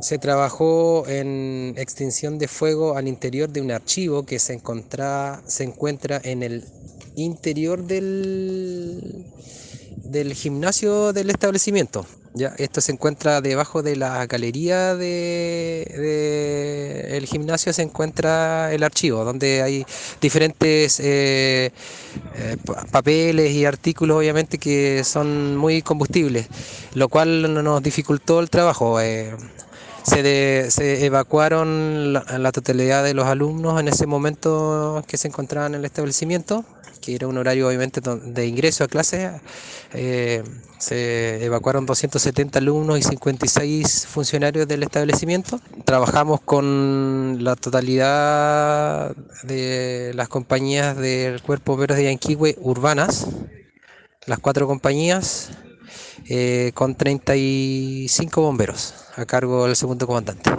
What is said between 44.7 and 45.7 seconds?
establecimiento.